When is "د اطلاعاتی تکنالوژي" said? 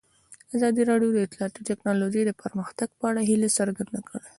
1.13-2.21